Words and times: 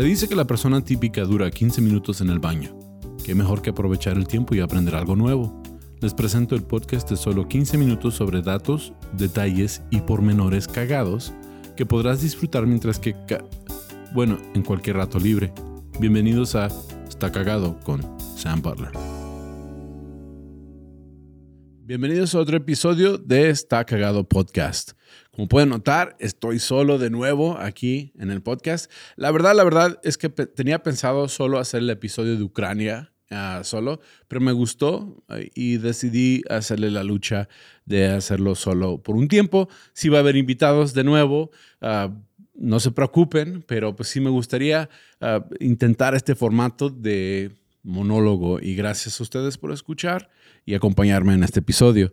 Se 0.00 0.06
dice 0.06 0.28
que 0.28 0.34
la 0.34 0.46
persona 0.46 0.82
típica 0.82 1.24
dura 1.24 1.50
15 1.50 1.82
minutos 1.82 2.22
en 2.22 2.30
el 2.30 2.38
baño. 2.38 2.74
Qué 3.22 3.34
mejor 3.34 3.60
que 3.60 3.68
aprovechar 3.68 4.16
el 4.16 4.26
tiempo 4.26 4.54
y 4.54 4.60
aprender 4.60 4.94
algo 4.94 5.14
nuevo. 5.14 5.62
Les 6.00 6.14
presento 6.14 6.54
el 6.54 6.62
podcast 6.62 7.10
de 7.10 7.18
solo 7.18 7.46
15 7.46 7.76
minutos 7.76 8.14
sobre 8.14 8.40
datos, 8.40 8.94
detalles 9.12 9.82
y 9.90 10.00
pormenores 10.00 10.68
cagados 10.68 11.34
que 11.76 11.84
podrás 11.84 12.22
disfrutar 12.22 12.66
mientras 12.66 12.98
que... 12.98 13.14
bueno, 14.14 14.38
en 14.54 14.62
cualquier 14.62 14.96
rato 14.96 15.18
libre. 15.18 15.52
Bienvenidos 15.98 16.54
a 16.54 16.68
Está 17.06 17.30
Cagado 17.30 17.78
con 17.80 18.00
Sam 18.38 18.62
Butler. 18.62 19.09
Bienvenidos 21.90 22.36
a 22.36 22.38
otro 22.38 22.56
episodio 22.56 23.18
de 23.18 23.50
Está 23.50 23.84
Cagado 23.84 24.22
Podcast. 24.22 24.92
Como 25.32 25.48
pueden 25.48 25.70
notar, 25.70 26.14
estoy 26.20 26.60
solo 26.60 26.98
de 26.98 27.10
nuevo 27.10 27.58
aquí 27.58 28.12
en 28.16 28.30
el 28.30 28.42
podcast. 28.42 28.88
La 29.16 29.32
verdad, 29.32 29.56
la 29.56 29.64
verdad 29.64 29.98
es 30.04 30.16
que 30.16 30.28
tenía 30.28 30.84
pensado 30.84 31.26
solo 31.26 31.58
hacer 31.58 31.82
el 31.82 31.90
episodio 31.90 32.36
de 32.36 32.44
Ucrania 32.44 33.12
uh, 33.32 33.64
solo, 33.64 33.98
pero 34.28 34.40
me 34.40 34.52
gustó 34.52 35.24
y 35.52 35.78
decidí 35.78 36.44
hacerle 36.48 36.92
la 36.92 37.02
lucha 37.02 37.48
de 37.86 38.06
hacerlo 38.06 38.54
solo 38.54 39.02
por 39.02 39.16
un 39.16 39.26
tiempo. 39.26 39.68
Si 39.92 40.08
va 40.08 40.18
a 40.18 40.20
haber 40.20 40.36
invitados 40.36 40.94
de 40.94 41.02
nuevo, 41.02 41.50
uh, 41.82 42.08
no 42.54 42.78
se 42.78 42.92
preocupen, 42.92 43.64
pero 43.66 43.96
pues 43.96 44.10
sí 44.10 44.20
me 44.20 44.30
gustaría 44.30 44.88
uh, 45.20 45.42
intentar 45.58 46.14
este 46.14 46.36
formato 46.36 46.88
de 46.88 47.50
monólogo 47.82 48.60
y 48.60 48.74
gracias 48.74 49.20
a 49.20 49.22
ustedes 49.22 49.58
por 49.58 49.72
escuchar 49.72 50.30
y 50.64 50.74
acompañarme 50.74 51.34
en 51.34 51.44
este 51.44 51.60
episodio. 51.60 52.12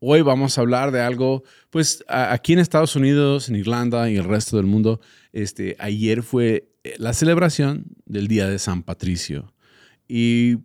Hoy 0.00 0.22
vamos 0.22 0.58
a 0.58 0.62
hablar 0.62 0.90
de 0.90 1.00
algo, 1.00 1.44
pues 1.70 2.04
aquí 2.08 2.52
en 2.52 2.58
Estados 2.58 2.96
Unidos, 2.96 3.48
en 3.48 3.54
Irlanda 3.54 4.10
y 4.10 4.16
el 4.16 4.24
resto 4.24 4.56
del 4.56 4.66
mundo, 4.66 5.00
este, 5.32 5.76
ayer 5.78 6.24
fue 6.24 6.72
eh, 6.82 6.94
la 6.98 7.12
celebración 7.12 7.84
del 8.04 8.26
Día 8.26 8.48
de 8.48 8.58
San 8.58 8.82
Patricio. 8.82 9.54
Y 10.08 10.56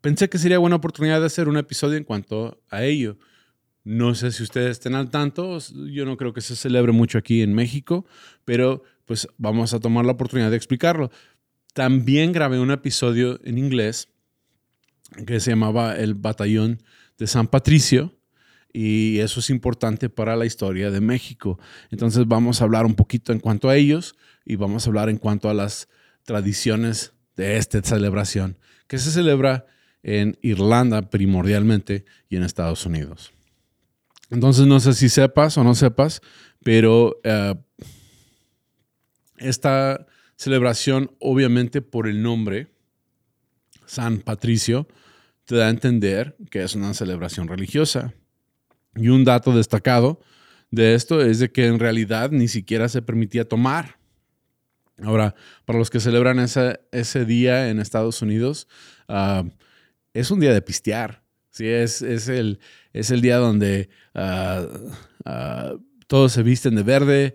pensé 0.00 0.28
que 0.28 0.38
sería 0.38 0.58
buena 0.58 0.76
oportunidad 0.76 1.20
de 1.20 1.26
hacer 1.26 1.48
un 1.48 1.56
episodio 1.56 1.96
en 1.96 2.04
cuanto 2.04 2.60
a 2.68 2.82
ello. 2.82 3.16
No 3.84 4.14
sé 4.14 4.32
si 4.32 4.42
ustedes 4.42 4.72
estén 4.72 4.96
al 4.96 5.10
tanto, 5.10 5.58
yo 5.90 6.04
no 6.04 6.16
creo 6.16 6.32
que 6.32 6.40
se 6.40 6.56
celebre 6.56 6.92
mucho 6.92 7.16
aquí 7.16 7.42
en 7.42 7.54
México, 7.54 8.04
pero 8.44 8.82
pues 9.06 9.28
vamos 9.38 9.72
a 9.72 9.80
tomar 9.80 10.04
la 10.04 10.12
oportunidad 10.12 10.50
de 10.50 10.56
explicarlo. 10.56 11.10
También 11.72 12.32
grabé 12.32 12.58
un 12.58 12.70
episodio 12.70 13.40
en 13.44 13.58
inglés 13.58 14.08
que 15.26 15.40
se 15.40 15.50
llamaba 15.50 15.96
El 15.96 16.14
Batallón 16.14 16.82
de 17.18 17.26
San 17.26 17.46
Patricio 17.46 18.16
y 18.72 19.18
eso 19.18 19.40
es 19.40 19.50
importante 19.50 20.08
para 20.08 20.36
la 20.36 20.46
historia 20.46 20.90
de 20.90 21.00
México. 21.00 21.58
Entonces 21.90 22.26
vamos 22.26 22.60
a 22.60 22.64
hablar 22.64 22.86
un 22.86 22.94
poquito 22.94 23.32
en 23.32 23.40
cuanto 23.40 23.68
a 23.68 23.76
ellos 23.76 24.14
y 24.44 24.56
vamos 24.56 24.86
a 24.86 24.90
hablar 24.90 25.08
en 25.08 25.18
cuanto 25.18 25.48
a 25.48 25.54
las 25.54 25.88
tradiciones 26.24 27.12
de 27.36 27.56
esta 27.56 27.82
celebración 27.82 28.58
que 28.86 28.98
se 28.98 29.10
celebra 29.10 29.66
en 30.02 30.38
Irlanda 30.42 31.10
primordialmente 31.10 32.04
y 32.28 32.36
en 32.36 32.42
Estados 32.42 32.86
Unidos. 32.86 33.32
Entonces 34.30 34.66
no 34.66 34.80
sé 34.80 34.94
si 34.94 35.08
sepas 35.08 35.58
o 35.58 35.64
no 35.64 35.74
sepas, 35.74 36.22
pero 36.62 37.20
uh, 37.24 37.56
esta 39.38 40.06
celebración 40.40 41.14
obviamente 41.18 41.82
por 41.82 42.08
el 42.08 42.22
nombre 42.22 42.68
San 43.84 44.20
Patricio 44.20 44.88
te 45.44 45.54
da 45.54 45.66
a 45.66 45.70
entender 45.70 46.34
que 46.50 46.62
es 46.62 46.74
una 46.74 46.94
celebración 46.94 47.46
religiosa. 47.46 48.14
Y 48.96 49.08
un 49.08 49.24
dato 49.24 49.54
destacado 49.54 50.18
de 50.70 50.94
esto 50.94 51.20
es 51.20 51.40
de 51.40 51.52
que 51.52 51.66
en 51.66 51.78
realidad 51.78 52.30
ni 52.30 52.48
siquiera 52.48 52.88
se 52.88 53.02
permitía 53.02 53.46
tomar. 53.46 53.98
Ahora, 55.02 55.34
para 55.66 55.78
los 55.78 55.90
que 55.90 56.00
celebran 56.00 56.38
ese, 56.38 56.80
ese 56.90 57.26
día 57.26 57.68
en 57.68 57.78
Estados 57.78 58.22
Unidos, 58.22 58.66
uh, 59.10 59.46
es 60.14 60.30
un 60.30 60.40
día 60.40 60.54
de 60.54 60.62
pistear. 60.62 61.22
Sí, 61.50 61.66
es, 61.66 62.00
es, 62.00 62.28
el, 62.28 62.60
es 62.94 63.10
el 63.10 63.20
día 63.20 63.36
donde 63.36 63.90
uh, 64.14 65.28
uh, 65.28 65.89
todos 66.10 66.32
se 66.32 66.42
visten 66.42 66.74
de 66.74 66.82
verde, 66.82 67.34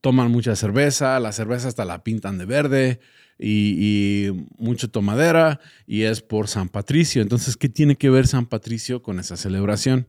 toman 0.00 0.30
mucha 0.30 0.54
cerveza, 0.54 1.18
la 1.18 1.32
cerveza 1.32 1.66
hasta 1.66 1.84
la 1.84 2.04
pintan 2.04 2.38
de 2.38 2.44
verde, 2.44 3.00
y, 3.40 4.30
mucho 4.56 4.88
tomadera 4.88 5.58
y 5.84 6.02
es 6.02 6.20
por 6.20 6.46
San 6.46 6.68
Patricio. 6.68 7.22
Entonces, 7.22 7.56
¿qué 7.56 7.68
tiene 7.68 7.96
que 7.96 8.08
ver 8.08 8.28
San 8.28 8.46
Patricio 8.46 9.02
con 9.02 9.18
esa 9.18 9.36
celebración? 9.36 10.06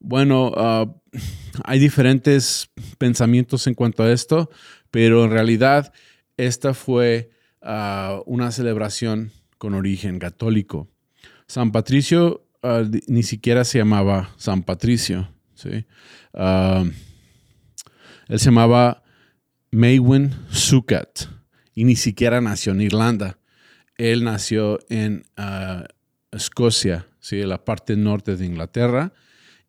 Bueno, 0.00 0.52
ah, 0.56 0.90
hay 1.64 1.78
diferentes 1.78 2.70
pensamientos 2.96 3.66
en 3.66 3.74
cuanto 3.74 4.02
a 4.02 4.10
esto, 4.10 4.48
pero 4.90 5.22
en 5.26 5.32
realidad 5.32 5.92
esta 6.38 6.72
fue 6.72 7.28
ah, 7.60 8.22
una 8.24 8.52
celebración 8.52 9.32
con 9.58 9.74
origen 9.74 10.18
católico. 10.18 10.88
San 11.46 11.72
Patricio 11.72 12.46
ah, 12.62 12.84
ni 13.06 13.22
siquiera 13.22 13.64
se 13.64 13.76
llamaba 13.76 14.32
San 14.38 14.62
Patricio. 14.62 15.33
¿Sí? 15.54 15.84
él 18.28 18.38
se 18.38 18.44
llamaba 18.46 19.02
Maywin 19.70 20.34
Sukat 20.50 21.26
y 21.74 21.84
ni 21.84 21.96
siquiera 21.96 22.40
nació 22.40 22.72
en 22.72 22.80
Irlanda. 22.80 23.38
Él 23.96 24.24
nació 24.24 24.78
en 24.88 25.24
ah, 25.36 25.84
Escocia, 26.32 27.06
¿sí? 27.20 27.42
la 27.42 27.64
parte 27.64 27.96
norte 27.96 28.36
de 28.36 28.46
Inglaterra, 28.46 29.12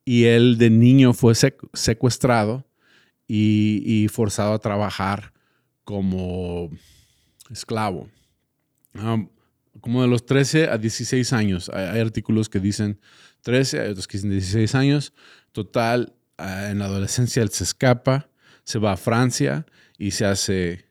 y 0.04 0.26
él 0.26 0.58
de 0.58 0.70
niño 0.70 1.14
fue 1.14 1.34
secuestrado 1.74 2.66
y, 3.28 4.08
forzado 4.12 4.54
a 4.54 4.60
trabajar 4.60 5.34
como 5.84 6.70
esclavo. 7.50 8.10
Como 9.82 10.02
de 10.02 10.08
los 10.08 10.26
13 10.26 10.70
a 10.70 10.78
16 10.78 11.34
años. 11.34 11.70
Hay, 11.70 12.00
artículos 12.00 12.50
que 12.50 12.60
dicen 12.60 13.00
13, 13.42 13.80
hay 13.82 13.90
otros 13.90 14.08
que 14.08 14.18
dicen 14.18 14.30
16 14.30 14.76
años. 14.76 15.14
Total, 15.56 16.14
ah, 16.38 16.70
en 16.70 16.80
la 16.80 16.86
adolescencia 16.86 17.42
él 17.42 17.48
se 17.50 17.64
escapa, 17.64 18.28
se 18.66 18.78
va 18.78 18.92
a 18.92 18.98
Francia 18.98 19.66
y 19.98 20.12
se 20.12 20.26
hace 20.26 20.86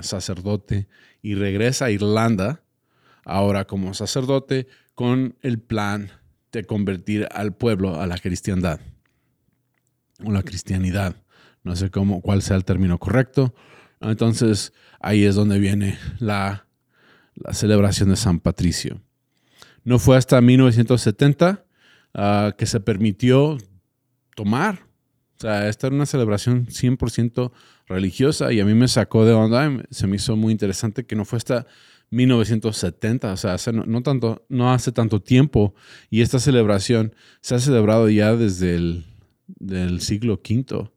sacerdote 0.00 0.88
y 1.20 1.34
regresa 1.34 1.84
a 1.84 1.90
Irlanda 1.90 2.62
ahora 3.26 3.66
como 3.66 3.92
sacerdote 3.92 4.68
con 4.94 5.36
el 5.42 5.58
plan 5.58 6.10
de 6.50 6.64
convertir 6.64 7.28
al 7.30 7.52
pueblo 7.52 8.00
a 8.00 8.06
la 8.06 8.16
cristiandad 8.16 8.80
o 10.24 10.32
la 10.32 10.42
cristianidad. 10.42 11.16
No 11.62 11.76
sé 11.76 11.90
cómo, 11.90 12.22
cuál 12.22 12.40
sea 12.40 12.56
el 12.56 12.64
término 12.64 12.96
correcto. 12.96 13.54
Entonces 14.00 14.72
ahí 14.98 15.24
es 15.24 15.34
donde 15.34 15.58
viene 15.58 15.98
la, 16.20 16.64
la 17.34 17.52
celebración 17.52 18.08
de 18.08 18.16
San 18.16 18.40
Patricio. 18.40 19.02
No 19.84 19.98
fue 19.98 20.16
hasta 20.16 20.40
1970 20.40 21.66
ah, 22.14 22.54
que 22.56 22.64
se 22.64 22.80
permitió 22.80 23.58
tomar. 24.36 24.86
O 25.38 25.40
sea, 25.40 25.68
esta 25.68 25.88
era 25.88 25.96
una 25.96 26.06
celebración 26.06 26.66
100% 26.66 27.50
religiosa 27.88 28.52
y 28.52 28.60
a 28.60 28.64
mí 28.64 28.74
me 28.74 28.86
sacó 28.86 29.24
de 29.24 29.32
onda, 29.32 29.82
se 29.90 30.06
me 30.06 30.16
hizo 30.16 30.36
muy 30.36 30.52
interesante 30.52 31.04
que 31.04 31.16
no 31.16 31.24
fue 31.24 31.38
hasta 31.38 31.66
1970, 32.10 33.32
o 33.32 33.36
sea, 33.36 33.56
no, 33.72 34.02
tanto, 34.02 34.46
no 34.48 34.72
hace 34.72 34.92
tanto 34.92 35.20
tiempo. 35.20 35.74
Y 36.08 36.20
esta 36.20 36.38
celebración 36.38 37.14
se 37.40 37.56
ha 37.56 37.58
celebrado 37.58 38.08
ya 38.08 38.36
desde 38.36 38.76
el 38.76 40.00
siglo 40.00 40.40
V. 40.48 40.90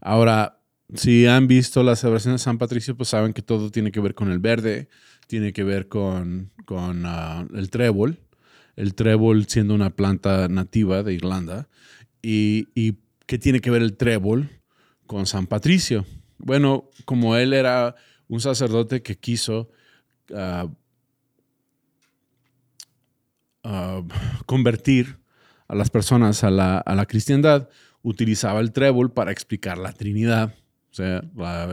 ahora, 0.00 0.60
si 0.94 1.26
han 1.26 1.46
visto 1.46 1.82
la 1.82 1.96
celebración 1.96 2.34
de 2.34 2.38
San 2.38 2.58
Patricio, 2.58 2.96
pues 2.96 3.08
saben 3.08 3.32
que 3.32 3.42
todo 3.42 3.70
tiene 3.70 3.92
que 3.92 4.00
ver 4.00 4.14
con 4.14 4.30
el 4.30 4.38
verde, 4.38 4.88
tiene 5.26 5.52
que 5.52 5.62
ver 5.62 5.88
con, 5.88 6.50
con 6.64 7.04
ah, 7.06 7.46
el 7.54 7.70
trébol, 7.70 8.18
el 8.76 8.94
trébol 8.94 9.46
siendo 9.46 9.74
una 9.74 9.90
planta 9.90 10.48
nativa 10.48 11.02
de 11.02 11.14
Irlanda. 11.14 11.68
¿Y, 12.22 12.98
qué 13.26 13.38
tiene 13.38 13.60
que 13.60 13.70
ver 13.70 13.82
el 13.82 13.96
trébol 13.96 14.50
con 15.06 15.26
San 15.26 15.46
Patricio? 15.46 16.04
Bueno, 16.38 16.90
como 17.04 17.36
él 17.36 17.52
era 17.52 17.94
un 18.26 18.40
sacerdote 18.40 19.02
que 19.02 19.16
quiso 19.16 19.70
ah, 20.34 20.68
ah, 23.62 24.02
convertir 24.46 25.18
a 25.68 25.74
las 25.76 25.90
personas 25.90 26.42
a 26.42 26.50
la, 26.50 26.78
a 26.78 26.94
la, 26.96 27.06
cristiandad, 27.06 27.68
utilizaba 28.02 28.60
el 28.60 28.72
trébol 28.72 29.12
para 29.12 29.30
explicar 29.30 29.78
la 29.78 29.92
Trinidad, 29.92 30.54
o 30.90 30.94
sea, 30.94 31.22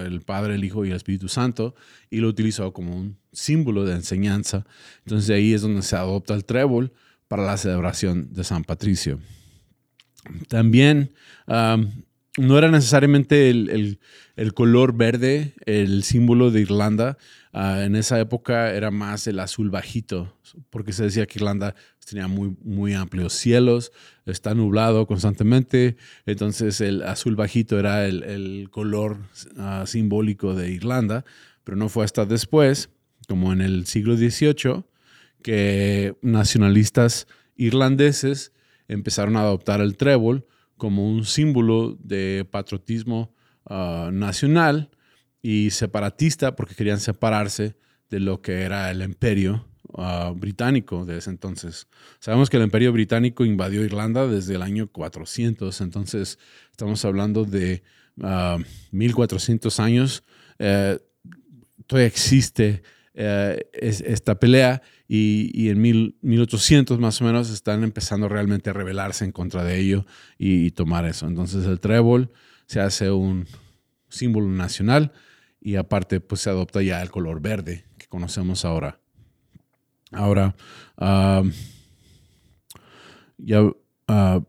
el 0.05 0.21
Padre, 0.21 0.55
el 0.55 0.63
Hijo 0.63 0.85
y 0.85 0.89
el 0.89 0.95
Espíritu 0.95 1.27
Santo, 1.27 1.75
y 2.09 2.17
lo 2.17 2.27
utilizó 2.27 2.71
como 2.73 2.95
un 2.95 3.17
símbolo 3.31 3.85
de 3.85 3.95
enseñanza. 3.95 4.65
Entonces 5.05 5.29
ahí 5.31 5.53
es 5.53 5.61
donde 5.61 5.81
se 5.81 5.95
adopta 5.95 6.33
el 6.33 6.45
trébol 6.45 6.93
para 7.27 7.43
la 7.43 7.57
celebración 7.57 8.33
de 8.33 8.43
San 8.43 8.63
Patricio. 8.63 9.19
También 10.47 11.13
no 12.37 12.57
era 12.57 12.69
necesariamente 12.69 13.49
el, 13.49 13.99
color 14.53 14.95
verde 14.95 15.55
el 15.65 16.03
símbolo 16.03 16.51
de 16.51 16.61
Irlanda. 16.61 17.17
Ah, 17.51 17.83
en 17.83 17.95
esa 17.95 18.19
época 18.19 18.73
era 18.73 18.91
más 18.91 19.25
el 19.27 19.39
azul 19.39 19.71
bajito, 19.71 20.37
porque 20.69 20.93
se 20.93 21.03
decía 21.03 21.25
que 21.25 21.39
Irlanda 21.39 21.75
tenía 22.07 22.27
muy, 22.27 22.55
muy 22.63 22.93
amplios 22.93 23.33
cielos, 23.33 23.91
está 24.25 24.53
nublado 24.53 25.07
constantemente, 25.07 25.97
entonces 26.25 26.79
el 26.79 27.03
azul 27.03 27.35
bajito 27.35 27.79
era 27.79 28.05
el, 28.05 28.69
color 28.71 29.17
ah, 29.57 29.83
simbólico 29.87 30.53
de 30.53 30.71
Irlanda, 30.71 31.25
pero 31.63 31.75
no 31.75 31.89
fue 31.89 32.05
hasta 32.05 32.25
después, 32.25 32.89
como 33.27 33.51
en 33.51 33.61
el 33.61 33.87
siglo 33.87 34.15
XVIII, 34.15 34.85
que 35.41 36.15
nacionalistas 36.21 37.27
irlandeses 37.55 38.53
empezaron 38.87 39.35
a 39.35 39.41
adoptar 39.41 39.81
el 39.81 39.97
trébol 39.97 40.45
como 40.77 41.09
un 41.09 41.25
símbolo 41.25 41.97
de 41.99 42.47
patriotismo 42.49 43.33
ah, 43.65 44.09
nacional 44.13 44.89
y 45.41 45.71
separatista 45.71 46.55
porque 46.55 46.75
querían 46.75 46.99
separarse 46.99 47.75
de 48.09 48.19
lo 48.19 48.41
que 48.41 48.61
era 48.61 48.89
el 48.91 49.01
imperio 49.01 49.67
ah, 49.95 50.33
británico 50.35 51.05
de 51.05 51.17
ese 51.17 51.29
entonces. 51.29 51.87
Sabemos 52.19 52.49
que 52.49 52.57
el 52.57 52.63
imperio 52.63 52.93
británico 52.93 53.45
invadió 53.45 53.83
Irlanda 53.83 54.27
desde 54.27 54.55
el 54.55 54.61
año 54.61 54.87
400, 54.87 55.81
entonces 55.81 56.39
estamos 56.71 57.03
hablando 57.05 57.43
de 57.43 57.83
1400 58.91 59.79
ah, 59.79 59.83
años. 59.83 60.23
Eh, 60.59 60.99
todavía 61.85 62.07
existe 62.07 62.83
eh, 63.19 63.67
esta 63.73 64.39
pelea 64.39 64.83
y, 65.07 65.69
en 65.69 65.81
1800 65.81 66.99
más 66.99 67.19
o 67.19 67.23
menos 67.25 67.49
están 67.49 67.83
empezando 67.83 68.29
realmente 68.29 68.69
a 68.69 68.73
rebelarse 68.73 69.25
en 69.25 69.31
contra 69.31 69.63
de 69.63 69.79
ello 69.79 70.05
y, 70.37 70.69
tomar 70.71 71.05
eso. 71.05 71.25
Entonces 71.25 71.65
el 71.65 71.79
trébol 71.79 72.31
se 72.67 72.79
hace 72.79 73.09
un 73.09 73.47
símbolo 74.07 74.49
nacional 74.49 75.13
y 75.59 75.77
aparte 75.77 76.19
pues 76.19 76.41
se 76.41 76.51
adopta 76.51 76.83
ya 76.83 77.01
el 77.01 77.09
color 77.09 77.41
verde 77.41 77.85
que 77.97 78.05
conocemos 78.05 78.65
ahora. 78.65 78.99
Ahora, 80.11 80.55
ah, 80.97 81.41
ya... 83.39 83.61
Ah, 84.07 84.41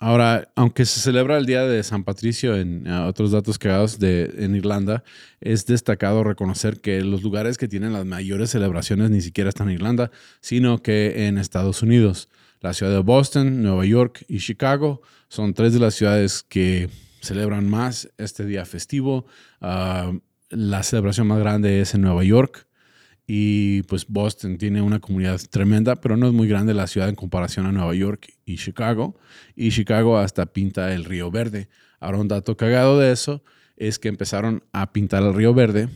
Ahora, 0.00 0.48
aunque 0.54 0.84
se 0.84 1.00
celebra 1.00 1.38
el 1.38 1.46
Día 1.46 1.64
de 1.64 1.82
San 1.82 2.04
Patricio 2.04 2.54
en 2.56 2.86
eh, 2.86 2.98
otros 3.00 3.32
datos 3.32 3.58
creados 3.58 3.98
de, 3.98 4.32
en 4.38 4.54
Irlanda, 4.54 5.02
es 5.40 5.66
destacado 5.66 6.22
reconocer 6.22 6.80
que 6.80 7.00
los 7.00 7.22
lugares 7.22 7.58
que 7.58 7.66
tienen 7.66 7.92
las 7.92 8.06
mayores 8.06 8.50
celebraciones 8.50 9.10
ni 9.10 9.20
siquiera 9.20 9.48
están 9.48 9.68
en 9.68 9.74
Irlanda, 9.74 10.12
sino 10.40 10.82
que 10.82 11.26
en 11.26 11.36
Estados 11.36 11.82
Unidos. 11.82 12.28
La 12.60 12.74
ciudad 12.74 12.92
de 12.92 13.00
Boston, 13.00 13.60
Nueva 13.62 13.84
York 13.86 14.24
y 14.28 14.38
Chicago 14.38 15.02
son 15.28 15.52
tres 15.52 15.72
de 15.72 15.80
las 15.80 15.94
ciudades 15.94 16.44
que 16.44 16.88
celebran 17.20 17.68
más 17.68 18.08
este 18.18 18.46
día 18.46 18.64
festivo. 18.66 19.26
Ah, 19.60 20.12
la 20.50 20.84
celebración 20.84 21.26
más 21.26 21.40
grande 21.40 21.80
es 21.80 21.94
en 21.94 22.02
Nueva 22.02 22.22
York, 22.22 22.67
y 23.30 23.82
pues 23.82 24.06
Boston 24.08 24.56
tiene 24.56 24.80
una 24.80 25.00
comunidad 25.00 25.38
tremenda, 25.50 25.96
pero 25.96 26.16
no 26.16 26.26
es 26.26 26.32
muy 26.32 26.48
grande 26.48 26.72
la 26.72 26.86
ciudad 26.86 27.10
en 27.10 27.14
comparación 27.14 27.66
a 27.66 27.72
Nueva 27.72 27.94
York 27.94 28.32
y 28.46 28.56
Chicago. 28.56 29.20
Y 29.54 29.70
Chicago 29.70 30.16
hasta 30.16 30.46
pinta 30.46 30.94
el 30.94 31.04
Río 31.04 31.30
Verde. 31.30 31.68
Ahora 32.00 32.16
un 32.16 32.28
dato 32.28 32.56
cagado 32.56 32.98
de 32.98 33.12
eso 33.12 33.44
es 33.76 33.98
que 33.98 34.08
empezaron 34.08 34.64
a 34.72 34.92
pintar 34.92 35.22
el 35.22 35.34
Río 35.34 35.52
Verde, 35.52 35.90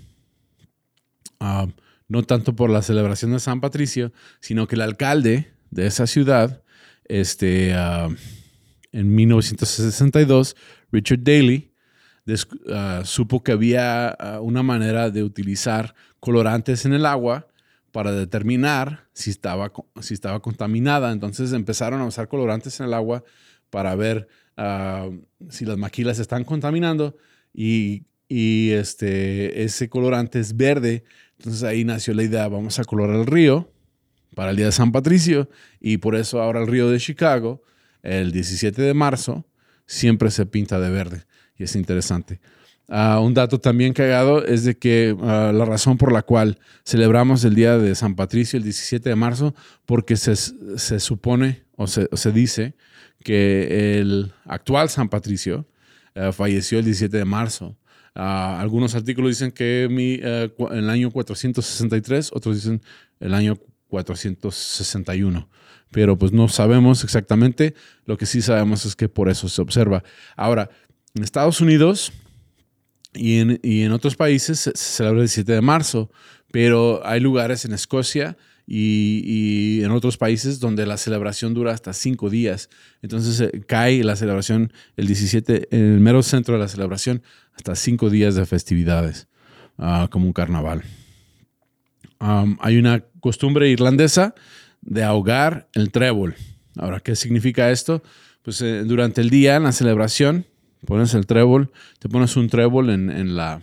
ah, 1.40 1.68
no 2.06 2.22
tanto 2.22 2.54
por 2.54 2.68
la 2.68 2.82
celebración 2.82 3.32
de 3.32 3.40
San 3.40 3.62
Patricio, 3.62 4.12
sino 4.40 4.66
que 4.66 4.74
el 4.74 4.82
alcalde 4.82 5.54
de 5.70 5.86
esa 5.86 6.06
ciudad, 6.06 6.62
este, 7.06 7.72
ah, 7.72 8.10
en 8.92 9.14
1962, 9.14 10.54
Richard 10.92 11.20
Daley, 11.22 11.71
Ah, 12.70 13.02
supo 13.04 13.42
que 13.42 13.52
había 13.52 14.08
ah, 14.08 14.40
una 14.40 14.62
manera 14.62 15.10
de 15.10 15.24
utilizar 15.24 15.94
colorantes 16.20 16.84
en 16.84 16.92
el 16.92 17.04
agua 17.04 17.48
para 17.90 18.12
determinar 18.12 19.08
si 19.12 19.30
estaba, 19.30 19.72
si 20.00 20.14
estaba 20.14 20.40
contaminada. 20.40 21.12
Entonces 21.12 21.52
empezaron 21.52 22.00
a 22.00 22.06
usar 22.06 22.28
colorantes 22.28 22.78
en 22.80 22.86
el 22.86 22.94
agua 22.94 23.24
para 23.70 23.94
ver 23.96 24.28
ah, 24.56 25.10
si 25.48 25.64
las 25.64 25.76
maquilas 25.78 26.18
están 26.20 26.44
contaminando 26.44 27.16
y, 27.52 28.04
y, 28.28 28.70
este, 28.70 29.64
ese 29.64 29.88
colorante 29.88 30.38
es 30.38 30.56
verde. 30.56 31.04
Entonces 31.38 31.64
ahí 31.64 31.84
nació 31.84 32.14
la 32.14 32.22
idea, 32.22 32.46
vamos 32.48 32.78
a 32.78 32.84
colorar 32.84 33.16
el 33.16 33.26
río 33.26 33.68
para 34.36 34.50
el 34.50 34.56
día 34.56 34.66
de 34.66 34.72
San 34.72 34.92
Patricio 34.92 35.50
y 35.80 35.98
por 35.98 36.14
eso 36.14 36.40
ahora 36.40 36.60
el 36.60 36.68
río 36.68 36.88
de 36.88 37.00
Chicago, 37.00 37.62
el 38.02 38.30
17 38.30 38.80
de 38.80 38.94
marzo, 38.94 39.44
siempre 39.86 40.30
se 40.30 40.46
pinta 40.46 40.78
de 40.78 40.90
verde 40.90 41.24
y 41.58 41.64
es 41.64 41.76
interesante. 41.76 42.40
Ah, 42.88 43.20
un 43.20 43.32
dato 43.32 43.58
también 43.58 43.94
cagado 43.94 44.44
es 44.44 44.64
de 44.64 44.76
que 44.76 45.16
ah, 45.22 45.52
la 45.54 45.64
razón 45.64 45.96
por 45.96 46.12
la 46.12 46.22
cual 46.22 46.58
celebramos 46.84 47.44
el 47.44 47.54
Día 47.54 47.78
de 47.78 47.94
San 47.94 48.16
Patricio 48.16 48.58
el 48.58 48.64
17 48.64 49.08
de 49.08 49.16
marzo, 49.16 49.54
porque 49.86 50.16
se, 50.16 50.36
se 50.36 51.00
supone 51.00 51.64
o 51.76 51.86
se, 51.86 52.08
se, 52.12 52.32
dice 52.32 52.74
que 53.24 53.98
el 53.98 54.32
actual 54.44 54.90
San 54.90 55.08
Patricio 55.08 55.66
ah, 56.14 56.32
falleció 56.32 56.78
el 56.78 56.84
17 56.84 57.16
de 57.16 57.24
marzo. 57.24 57.78
algunos 58.14 58.94
artículos 58.94 59.30
dicen 59.30 59.52
que 59.52 59.88
mi, 59.90 60.14
en 60.14 60.78
el 60.78 60.90
año 60.90 61.10
463, 61.10 62.30
otros 62.34 62.56
dicen 62.56 62.82
el 63.20 63.32
año 63.32 63.56
461 63.88 65.48
pero 65.92 66.16
pues 66.16 66.32
no 66.32 66.48
sabemos 66.48 67.04
exactamente. 67.04 67.74
Lo 68.06 68.16
que 68.16 68.24
sí 68.24 68.40
sabemos 68.40 68.86
es 68.86 68.96
que 68.96 69.10
por 69.10 69.28
eso 69.28 69.48
se 69.48 69.60
observa. 69.60 70.02
Ahora, 70.36 70.70
en 71.14 71.22
Estados 71.22 71.60
Unidos 71.60 72.12
y 73.14 73.40
en, 73.40 73.92
otros 73.92 74.16
países 74.16 74.60
se, 74.60 74.72
celebra 74.74 75.22
el 75.22 75.28
7 75.28 75.52
de 75.52 75.60
marzo, 75.60 76.10
pero 76.50 77.02
hay 77.04 77.20
lugares 77.20 77.64
en 77.64 77.74
Escocia 77.74 78.38
y, 78.66 79.82
en 79.82 79.90
otros 79.90 80.16
países 80.16 80.60
donde 80.60 80.86
la 80.86 80.96
celebración 80.96 81.52
dura 81.52 81.72
hasta 81.72 81.92
cinco 81.92 82.30
días. 82.30 82.70
Entonces 83.02 83.40
eh, 83.40 83.62
cae 83.66 84.02
la 84.02 84.16
celebración 84.16 84.72
el 84.96 85.06
17, 85.06 85.68
en 85.70 85.94
el 85.94 86.00
mero 86.00 86.22
centro 86.22 86.54
de 86.54 86.60
la 86.60 86.68
celebración, 86.68 87.22
hasta 87.54 87.74
cinco 87.74 88.08
días 88.08 88.34
de 88.34 88.46
festividades, 88.46 89.28
ah, 89.76 90.08
como 90.10 90.26
un 90.26 90.32
carnaval. 90.32 90.82
hay 92.18 92.78
una 92.78 93.04
costumbre 93.20 93.68
irlandesa 93.68 94.34
de 94.80 95.04
ahogar 95.04 95.68
el 95.74 95.90
trébol. 95.90 96.34
Ahora, 96.76 97.00
¿qué 97.00 97.14
significa 97.14 97.70
esto? 97.70 98.02
Pues 98.42 98.62
eh, 98.62 98.84
durante 98.84 99.20
el 99.20 99.28
día, 99.28 99.56
en 99.56 99.64
la 99.64 99.72
celebración, 99.72 100.46
Pones 100.86 101.14
el 101.14 101.26
trébol, 101.26 101.70
te 101.98 102.08
pones 102.08 102.36
un 102.36 102.48
trébol 102.48 102.90
en, 102.90 103.36
la 103.36 103.62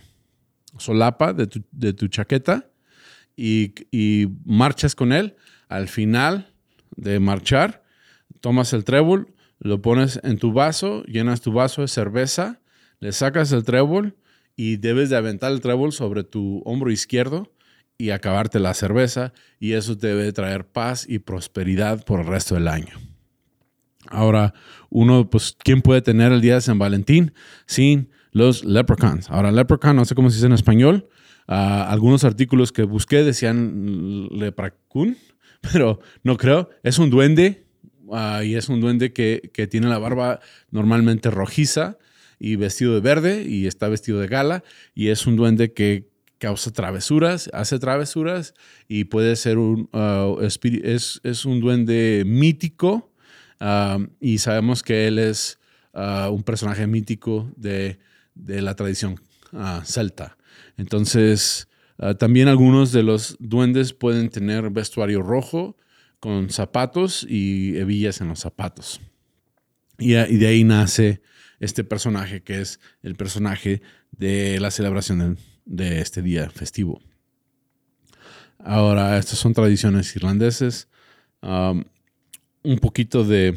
solapa 0.78 1.34
de 1.34 1.46
tu, 1.92 2.08
chaqueta 2.08 2.70
y, 3.36 4.26
marchas 4.44 4.94
con 4.94 5.12
él. 5.12 5.36
Al 5.68 5.88
final 5.88 6.52
de 6.96 7.20
marchar, 7.20 7.84
tomas 8.40 8.72
el 8.72 8.84
trébol, 8.84 9.34
lo 9.58 9.82
pones 9.82 10.18
en 10.24 10.38
tu 10.38 10.52
vaso, 10.52 11.04
llenas 11.04 11.40
tu 11.40 11.52
vaso 11.52 11.82
de 11.82 11.88
cerveza, 11.88 12.60
le 12.98 13.12
sacas 13.12 13.52
el 13.52 13.64
trébol 13.64 14.16
y 14.56 14.76
debes 14.76 15.10
de 15.10 15.16
aventar 15.16 15.52
el 15.52 15.60
trébol 15.60 15.92
sobre 15.92 16.24
tu 16.24 16.62
hombro 16.64 16.90
izquierdo 16.90 17.52
y 17.98 18.10
acabarte 18.10 18.58
la 18.58 18.74
cerveza 18.74 19.32
y 19.58 19.74
eso 19.74 19.96
te 19.96 20.08
debe 20.08 20.32
traer 20.32 20.66
paz 20.66 21.06
y 21.08 21.18
prosperidad 21.18 22.04
por 22.04 22.20
el 22.20 22.26
resto 22.26 22.54
del 22.54 22.68
año. 22.68 23.09
Ahora, 24.10 24.54
uno, 24.90 25.30
pues, 25.30 25.56
¿quién 25.62 25.82
puede 25.82 26.02
tener 26.02 26.32
el 26.32 26.40
día 26.40 26.54
de 26.54 26.60
San 26.60 26.78
Valentín 26.78 27.32
sin 27.66 28.10
los 28.32 28.64
leprechauns? 28.64 29.30
Ahora, 29.30 29.52
leprechaun, 29.52 29.96
no 29.96 30.04
sé 30.04 30.14
cómo 30.14 30.30
se 30.30 30.36
dice 30.36 30.46
en 30.46 30.52
español. 30.52 31.08
Ah, 31.46 31.90
algunos 31.90 32.24
artículos 32.24 32.72
que 32.72 32.82
busqué 32.82 33.24
decían 33.24 34.28
leprechaun, 34.30 35.16
pero 35.72 36.00
no 36.22 36.36
creo. 36.36 36.70
Es 36.82 36.98
un 36.98 37.10
duende 37.10 37.66
ah, 38.12 38.42
y 38.44 38.56
es 38.56 38.68
un 38.68 38.80
duende 38.80 39.12
que, 39.12 39.50
que, 39.54 39.66
tiene 39.66 39.88
la 39.88 39.98
barba 39.98 40.40
normalmente 40.70 41.30
rojiza 41.30 41.98
y 42.38 42.56
vestido 42.56 42.94
de 42.94 43.00
verde 43.00 43.44
y 43.46 43.66
está 43.66 43.88
vestido 43.88 44.18
de 44.20 44.26
gala 44.26 44.64
y 44.94 45.08
es 45.08 45.26
un 45.26 45.36
duende 45.36 45.72
que 45.72 46.10
causa 46.40 46.72
travesuras, 46.72 47.50
hace 47.52 47.78
travesuras 47.78 48.54
y 48.88 49.04
puede 49.04 49.36
ser 49.36 49.58
un, 49.58 49.88
uh, 49.92 50.40
es, 50.40 51.20
es, 51.22 51.44
un 51.44 51.60
duende 51.60 52.24
mítico 52.26 53.09
y 54.20 54.38
sabemos 54.38 54.82
que 54.82 55.06
él 55.06 55.18
es 55.18 55.58
ah, 55.92 56.30
un 56.30 56.42
personaje 56.42 56.86
mítico 56.86 57.50
de, 57.56 57.98
la 58.34 58.74
tradición 58.74 59.20
ah, 59.52 59.82
celta. 59.84 60.36
Entonces, 60.76 61.68
ah, 61.98 62.14
también 62.14 62.48
algunos 62.48 62.92
de 62.92 63.02
los 63.02 63.36
duendes 63.38 63.92
pueden 63.92 64.30
tener 64.30 64.70
vestuario 64.70 65.22
rojo 65.22 65.76
con 66.20 66.50
zapatos 66.50 67.26
y 67.28 67.76
hebillas 67.76 68.20
en 68.20 68.28
los 68.28 68.40
zapatos. 68.40 69.00
Y, 69.98 70.12
de 70.12 70.46
ahí 70.46 70.64
nace 70.64 71.20
este 71.60 71.84
personaje 71.84 72.42
que 72.42 72.60
es 72.60 72.80
el 73.02 73.16
personaje 73.16 73.82
de 74.12 74.58
la 74.60 74.70
celebración 74.70 75.38
de, 75.66 76.00
este 76.00 76.22
día 76.22 76.48
festivo. 76.48 77.02
Ahora, 78.58 79.18
estas 79.18 79.38
son 79.38 79.52
tradiciones 79.52 80.14
irlandeses 80.16 80.88
un 82.62 82.78
poquito 82.78 83.24
de, 83.24 83.56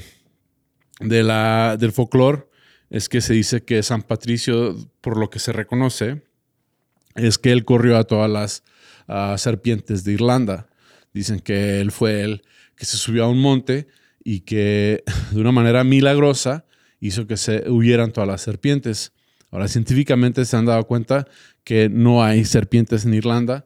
de 0.99 1.23
la, 1.23 1.77
del 1.77 1.91
folclore 1.91 2.47
es 2.89 3.09
que 3.09 3.21
se 3.21 3.33
dice 3.33 3.63
que 3.63 3.81
San 3.81 4.03
Patricio, 4.03 4.75
por 5.01 5.17
lo 5.17 5.29
que 5.29 5.39
se 5.39 5.51
reconoce, 5.51 6.21
es 7.15 7.37
que 7.37 7.51
él 7.51 7.65
corrió 7.65 7.97
a 7.97 8.03
todas 8.03 8.29
las 8.29 9.41
serpientes 9.41 10.03
de 10.03 10.13
Irlanda. 10.13 10.67
Dicen 11.13 11.39
que 11.39 11.79
él 11.81 11.91
fue 11.91 12.21
el 12.21 12.43
que 12.75 12.85
se 12.85 12.97
subió 12.97 13.25
a 13.25 13.29
un 13.29 13.39
monte 13.39 13.87
y 14.23 14.41
que 14.41 15.03
de 15.31 15.41
una 15.41 15.51
manera 15.51 15.83
milagrosa 15.83 16.65
hizo 16.99 17.27
que 17.27 17.37
se 17.37 17.69
huyeran 17.69 18.11
todas 18.11 18.27
las 18.27 18.41
serpientes. 18.41 19.11
Ahora, 19.51 19.67
científicamente 19.67 20.45
se 20.45 20.55
han 20.55 20.65
dado 20.65 20.85
cuenta 20.85 21.27
que 21.63 21.89
no 21.89 22.23
hay 22.23 22.45
serpientes 22.45 23.05
en 23.05 23.13
Irlanda 23.13 23.65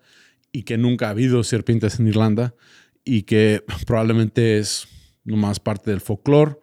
y 0.52 0.64
que 0.64 0.78
nunca 0.78 1.08
ha 1.08 1.12
habido 1.12 1.44
serpientes 1.44 2.00
en 2.00 2.08
Irlanda 2.08 2.56
y 3.04 3.24
que 3.24 3.64
probablemente 3.86 4.58
es 4.58 4.88
nomás 5.28 5.60
parte 5.60 5.92
del 5.92 6.02
folclore. 6.02 6.58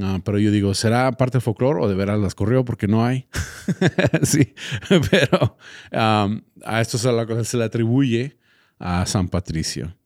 Ah, 0.00 0.20
pero 0.24 0.38
yo 0.38 0.50
digo, 0.50 0.74
¿será 0.74 1.10
parte 1.12 1.38
del 1.38 1.42
folclore 1.42 1.80
o 1.80 1.88
de 1.88 1.94
veras 1.94 2.18
las 2.18 2.34
corrió 2.34 2.64
porque 2.64 2.86
no 2.86 3.04
hay? 3.04 3.26
sí, 4.22 4.54
pero 5.10 5.56
a 5.90 6.80
esto 6.80 6.98
se, 6.98 7.44
se 7.44 7.56
le 7.56 7.64
atribuye 7.64 8.38
a 8.78 9.06
San 9.06 9.28
Patricio. 9.28 9.96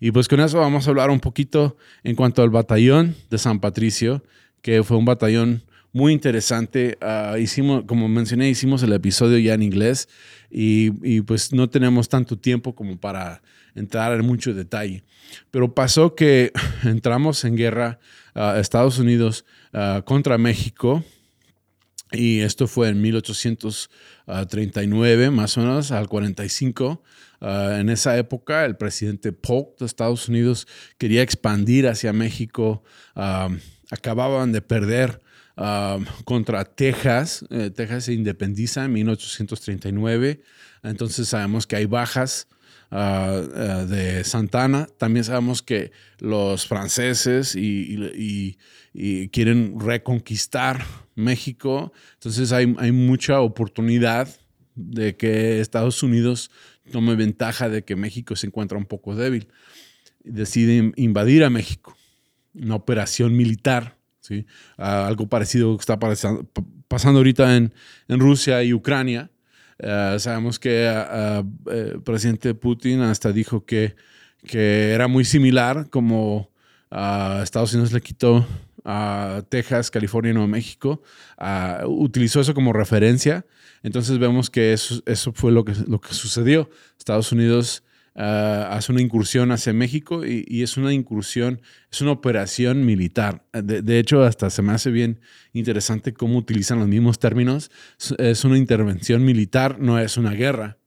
Y 0.00 0.10
pues 0.10 0.28
con 0.28 0.40
eso 0.40 0.58
vamos 0.58 0.86
a 0.86 0.90
hablar 0.90 1.10
un 1.10 1.20
poquito 1.20 1.76
en 2.04 2.16
cuanto 2.16 2.42
al 2.42 2.50
batallón 2.50 3.16
de 3.30 3.38
San 3.38 3.60
Patricio, 3.60 4.22
que 4.62 4.82
fue 4.82 4.96
un 4.96 5.04
batallón 5.04 5.62
muy 5.92 6.12
interesante. 6.12 6.98
Ah, 7.00 7.36
hicimos, 7.38 7.84
como 7.86 8.08
mencioné, 8.08 8.50
hicimos 8.50 8.82
el 8.82 8.92
episodio 8.92 9.38
ya 9.38 9.54
en 9.54 9.62
inglés 9.62 10.08
y, 10.50 11.20
pues 11.22 11.52
no 11.52 11.68
tenemos 11.68 12.08
tanto 12.08 12.38
tiempo 12.38 12.74
como 12.74 12.98
para 12.98 13.42
entrar 13.76 14.18
en 14.18 14.26
mucho 14.26 14.54
detalle. 14.54 15.04
Pero 15.50 15.74
pasó 15.74 16.14
que 16.14 16.52
entramos 16.84 17.44
en 17.44 17.56
guerra 17.56 17.98
a 18.34 18.58
Estados 18.58 18.98
Unidos 18.98 19.44
ah, 19.72 20.02
contra 20.04 20.38
México 20.38 21.04
y 22.12 22.40
esto 22.40 22.68
fue 22.68 22.88
en 22.88 23.00
1839, 23.00 25.30
más 25.30 25.56
o 25.56 25.60
menos, 25.60 25.92
al 25.92 26.08
45. 26.08 27.02
Ah, 27.40 27.78
en 27.80 27.88
esa 27.90 28.16
época, 28.16 28.64
el 28.64 28.76
presidente 28.76 29.32
Polk 29.32 29.78
de 29.78 29.86
Estados 29.86 30.28
Unidos 30.28 30.68
quería 30.98 31.22
expandir 31.22 31.88
hacia 31.88 32.12
México. 32.12 32.84
acababan 33.90 34.52
de 34.52 34.62
perder 34.62 35.20
contra 36.24 36.64
Texas. 36.64 37.44
Eh, 37.50 37.70
Texas 37.70 38.04
se 38.04 38.12
independiza 38.12 38.84
en 38.84 38.92
1839. 38.92 40.42
Entonces 40.82 41.28
sabemos 41.28 41.66
que 41.66 41.76
hay 41.76 41.86
bajas 41.86 42.48
ah, 42.90 43.42
ah, 43.54 43.84
de 43.84 44.24
Santana. 44.24 44.86
También 44.98 45.24
sabemos 45.24 45.62
que 45.62 45.92
los 46.18 46.66
franceses 46.66 47.54
y, 47.56 48.56
quieren 49.30 49.78
reconquistar 49.78 50.84
México. 51.14 51.92
Entonces 52.14 52.52
hay, 52.52 52.74
hay 52.78 52.92
mucha 52.92 53.40
oportunidad 53.40 54.28
de 54.74 55.16
que 55.16 55.60
Estados 55.60 56.02
Unidos 56.02 56.50
tome 56.90 57.14
ventaja 57.14 57.68
de 57.68 57.84
que 57.84 57.96
México 57.96 58.36
se 58.36 58.46
encuentra 58.46 58.78
un 58.78 58.86
poco 58.86 59.14
débil. 59.14 59.48
Decide 60.24 60.92
invadir 60.96 61.44
a 61.44 61.50
México. 61.50 61.96
Una 62.54 62.74
operación 62.74 63.36
militar 63.36 63.96
algo 64.76 65.28
parecido 65.28 65.76
que 65.76 65.80
está 65.80 65.98
pasando, 65.98 67.18
ahorita 67.18 67.56
en, 67.56 67.72
Rusia 68.08 68.62
y 68.62 68.72
Ucrania. 68.72 69.30
Eh, 69.78 70.16
sabemos 70.18 70.58
que 70.58 70.86
el 70.86 71.44
eh, 71.70 71.98
presidente 72.04 72.54
Putin 72.54 73.00
hasta 73.02 73.32
dijo 73.32 73.64
que, 73.64 73.94
que 74.46 74.92
era 74.92 75.08
muy 75.08 75.24
similar 75.24 75.88
como 75.90 76.50
Estados 77.42 77.74
Unidos 77.74 77.92
le 77.92 78.00
quitó 78.00 78.46
a 78.84 79.42
Texas, 79.48 79.90
California 79.90 80.30
y 80.30 80.34
Nuevo 80.34 80.48
México. 80.48 81.02
utilizó 81.86 82.40
eso 82.40 82.54
como 82.54 82.72
referencia. 82.72 83.44
Entonces 83.82 84.18
vemos 84.18 84.48
que 84.50 84.72
eso, 84.72 85.02
eso 85.06 85.32
fue 85.32 85.52
lo 85.52 85.64
que, 85.64 85.74
lo 85.86 86.00
que 86.00 86.14
sucedió. 86.14 86.70
Estados 86.98 87.32
Unidos 87.32 87.82
Ah, 88.18 88.68
hace 88.70 88.92
una 88.92 89.02
incursión 89.02 89.52
hacia 89.52 89.74
México 89.74 90.24
y, 90.24 90.62
es 90.62 90.78
una 90.78 90.94
incursión, 90.94 91.60
es 91.92 92.00
una 92.00 92.12
operación 92.12 92.86
militar. 92.86 93.44
De, 93.52 93.98
hecho, 93.98 94.22
hasta 94.22 94.48
se 94.48 94.62
me 94.62 94.72
hace 94.72 94.90
bien 94.90 95.20
interesante 95.52 96.14
cómo 96.14 96.38
utilizan 96.38 96.78
los 96.78 96.88
mismos 96.88 97.18
términos. 97.18 97.70
Es 98.16 98.46
una 98.46 98.56
intervención 98.56 99.22
militar, 99.22 99.78
no 99.80 99.98
es 99.98 100.16
una 100.16 100.32
guerra. 100.32 100.78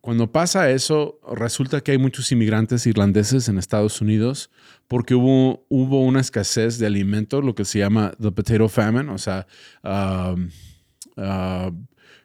Cuando 0.00 0.32
pasa 0.32 0.70
eso, 0.70 1.20
resulta 1.30 1.82
que 1.82 1.92
hay 1.92 1.98
muchos 1.98 2.32
inmigrantes 2.32 2.86
irlandeses 2.86 3.50
en 3.50 3.58
Estados 3.58 4.00
Unidos 4.00 4.50
porque 4.88 5.14
hubo, 5.14 5.66
hubo 5.68 6.02
una 6.02 6.20
escasez 6.20 6.78
de 6.78 6.86
alimentos, 6.86 7.44
lo 7.44 7.54
que 7.54 7.66
se 7.66 7.80
llama 7.80 8.12
the 8.18 8.32
potato 8.32 8.66
famine, 8.70 9.10
o 9.10 9.18
sea, 9.18 9.46
ah, 9.84 10.34
ah, 11.18 11.70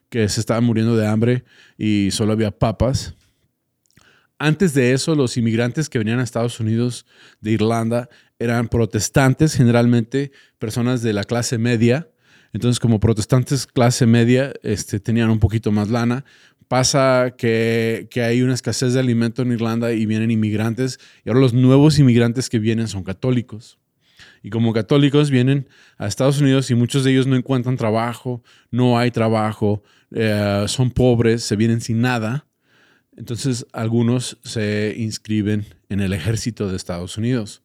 que 0.08 0.30
se 0.30 0.40
estaban 0.40 0.64
muriendo 0.64 0.96
de 0.96 1.06
hambre 1.06 1.44
y 1.78 2.12
solo 2.12 2.32
había 2.32 2.58
papas. 2.58 3.14
Antes 4.38 4.74
de 4.74 4.92
eso, 4.92 5.16
los 5.16 5.38
inmigrantes 5.38 5.90
que 5.90 5.98
venían 5.98 6.20
a 6.20 6.24
Estados 6.24 6.60
Unidos 6.60 7.06
de 7.40 7.52
Irlanda 7.52 8.10
eran 8.38 8.68
protestantes, 8.68 9.56
generalmente 9.56 10.32
personas 10.60 11.02
de 11.02 11.14
la 11.14 11.24
clase 11.24 11.58
media. 11.58 12.10
Entonces, 12.52 12.80
como 12.80 13.00
protestantes 13.00 13.66
clase 13.66 14.06
media, 14.06 14.54
este, 14.62 15.00
tenían 15.00 15.30
un 15.30 15.40
poquito 15.40 15.72
más 15.72 15.90
lana. 15.90 16.26
Pasa 16.68 17.36
que, 17.38 18.08
que 18.10 18.24
hay 18.24 18.42
una 18.42 18.54
escasez 18.54 18.94
de 18.94 19.00
alimento 19.00 19.42
en 19.42 19.54
Irlanda 19.54 19.94
y 19.94 20.06
vienen 20.06 20.32
inmigrantes. 20.32 21.00
Y 21.24 21.30
ahora 21.30 21.40
los 21.40 21.54
nuevos 21.54 21.98
inmigrantes 22.00 22.50
que 22.50 22.60
vienen 22.60 22.88
son 22.88 23.04
católicos. 23.04 23.78
Y 24.44 24.50
como 24.50 24.74
católicos 24.74 25.32
vienen 25.32 25.68
a 25.98 26.08
Estados 26.08 26.42
Unidos 26.42 26.70
y 26.72 26.76
muchos 26.76 27.04
de 27.04 27.12
ellos 27.12 27.26
no 27.26 27.36
encuentran 27.36 27.78
trabajo, 27.78 28.44
no 28.70 28.98
hay 28.98 29.12
trabajo, 29.12 29.82
eh, 30.12 30.66
son 30.68 30.92
pobres, 30.92 31.44
se 31.44 31.56
vienen 31.56 31.82
sin 31.82 32.02
nada. 32.02 32.46
Entonces 33.18 33.66
algunos 33.72 34.38
se 34.44 34.94
inscriben 34.98 35.66
en 35.90 36.02
el 36.02 36.14
ejército 36.14 36.70
de 36.70 36.76
Estados 36.76 37.18
Unidos. 37.18 37.62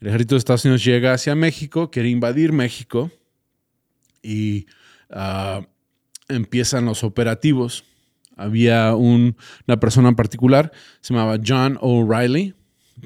El 0.00 0.08
ejército 0.08 0.34
de 0.34 0.38
Estados 0.38 0.64
Unidos 0.64 0.84
llega 0.84 1.12
hacia 1.12 1.34
México, 1.34 1.90
quiere 1.90 2.08
invadir 2.08 2.52
México 2.52 3.10
y 4.22 4.66
ah, 5.10 5.66
empiezan 6.28 6.84
los 6.84 7.04
operativos. 7.04 7.84
Había 8.36 8.94
una 8.94 9.80
persona 9.80 10.10
en 10.10 10.16
particular, 10.16 10.72
se 11.00 11.14
llamaba 11.14 11.40
John 11.44 11.78
O'Reilly, 11.80 12.54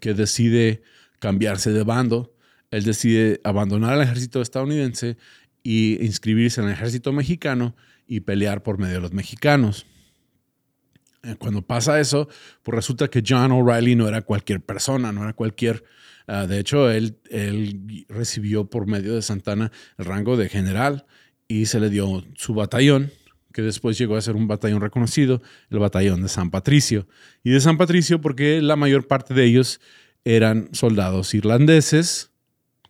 que 0.00 0.14
decide 0.14 0.82
cambiarse 1.20 1.72
de 1.72 1.84
bando. 1.84 2.34
Él 2.70 2.84
decide 2.84 3.40
abandonar 3.44 3.94
el 3.94 4.02
ejército 4.02 4.40
estadounidense 4.40 5.16
y 5.62 6.04
inscribirse 6.04 6.60
en 6.60 6.68
el 6.68 6.72
ejército 6.72 7.12
mexicano 7.12 7.76
y 8.06 8.20
pelear 8.20 8.62
por 8.62 8.78
medio 8.78 8.94
de 8.94 9.00
los 9.00 9.12
mexicanos. 9.12 9.86
Eh, 11.22 11.36
cuando 11.38 11.62
pasa 11.62 12.00
eso, 12.00 12.28
pues 12.62 12.74
resulta 12.74 13.08
que 13.08 13.22
John 13.26 13.52
O'Reilly 13.52 13.94
no 13.94 14.08
era 14.08 14.22
cualquier 14.22 14.60
persona, 14.60 15.12
no 15.12 15.22
era 15.22 15.32
cualquier... 15.32 15.84
Ah, 16.26 16.46
de 16.46 16.60
hecho, 16.60 16.90
él, 16.90 17.18
él 17.28 18.06
recibió 18.08 18.70
por 18.70 18.86
medio 18.86 19.14
de 19.14 19.22
Santana 19.22 19.72
el 19.98 20.04
rango 20.04 20.36
de 20.36 20.48
general 20.48 21.04
y 21.48 21.66
se 21.66 21.80
le 21.80 21.90
dio 21.90 22.24
su 22.36 22.54
batallón, 22.54 23.10
que 23.52 23.62
después 23.62 23.98
llegó 23.98 24.16
a 24.16 24.20
ser 24.20 24.36
un 24.36 24.46
batallón 24.46 24.80
reconocido, 24.80 25.42
el 25.70 25.80
batallón 25.80 26.22
de 26.22 26.28
San 26.28 26.50
Patricio. 26.50 27.08
Y 27.42 27.50
de 27.50 27.60
San 27.60 27.76
Patricio 27.76 28.20
porque 28.20 28.62
la 28.62 28.76
mayor 28.76 29.08
parte 29.08 29.34
de 29.34 29.44
ellos 29.44 29.80
eran 30.24 30.68
soldados 30.72 31.34
irlandeses 31.34 32.30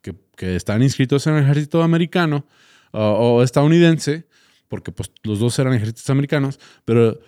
que, 0.03 0.15
que 0.37 0.57
estaban 0.57 0.83
inscritos 0.83 1.27
en 1.27 1.37
el 1.37 1.45
ejército 1.45 1.83
americano 1.83 2.47
o 2.93 3.43
estadounidense, 3.43 4.27
porque 4.69 4.93
pues, 4.93 5.13
los 5.23 5.39
dos 5.39 5.59
eran 5.59 5.75
ejércitos 5.75 6.09
americanos, 6.11 6.59
pero 6.85 7.21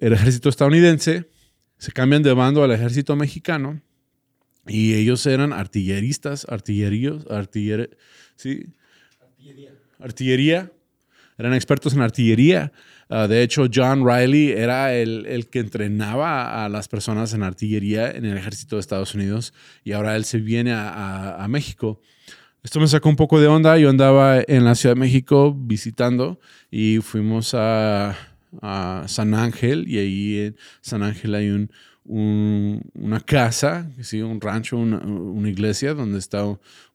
el 0.00 0.12
ejército 0.12 0.48
estadounidense, 0.48 1.28
se 1.78 1.92
cambian 1.92 2.22
de 2.22 2.32
bando 2.32 2.62
al 2.62 2.72
ejército 2.72 3.16
mexicano 3.16 3.82
y 4.66 4.94
ellos 4.94 5.24
eran 5.26 5.52
artilleristas, 5.52 6.46
artilleríos, 6.48 7.26
artillería, 7.30 7.88
sí, 8.34 8.66
artillería. 9.98 10.72
eran 11.38 11.54
expertos 11.54 11.94
en 11.94 12.00
artillería. 12.00 12.72
Ah, 13.08 13.28
de 13.28 13.42
hecho, 13.42 13.66
John 13.72 14.04
Riley 14.04 14.50
era 14.50 14.94
el, 14.94 15.46
que 15.50 15.60
entrenaba 15.60 16.64
a 16.64 16.68
las 16.68 16.88
personas 16.88 17.32
en 17.34 17.42
artillería 17.42 18.10
en 18.10 18.24
el 18.24 18.36
ejército 18.36 18.76
de 18.76 18.80
Estados 18.80 19.14
Unidos 19.14 19.54
y 19.84 19.92
ahora 19.92 20.16
él 20.16 20.24
se 20.24 20.38
viene 20.38 20.72
a, 20.72 21.36
a 21.36 21.48
México. 21.48 22.00
Esto 22.64 22.80
me 22.80 22.88
sacó 22.88 23.08
un 23.08 23.14
poco 23.14 23.40
de 23.40 23.46
onda. 23.46 23.78
Yo 23.78 23.88
andaba 23.90 24.40
en 24.40 24.64
la 24.64 24.74
Ciudad 24.74 24.96
de 24.96 25.00
México 25.00 25.54
visitando 25.56 26.40
y 26.68 26.98
fuimos 26.98 27.54
a, 27.54 28.16
a 28.62 29.04
San 29.08 29.34
Ángel 29.34 29.88
y 29.88 29.98
ahí 29.98 30.38
en 30.38 30.56
San 30.80 31.02
Ángel 31.02 31.34
hay 31.34 31.50
un, 31.50 31.70
una 32.08 33.20
casa, 33.20 33.90
¿sí? 34.00 34.22
un 34.22 34.40
rancho, 34.40 34.76
una, 34.76 35.48
iglesia 35.48 35.94
donde 35.94 36.18
está 36.18 36.44